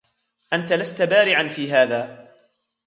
أنت 0.53 0.73
لست 0.73 1.01
بارعًا 1.01 1.47
في 1.47 1.71
هذا 1.71 2.27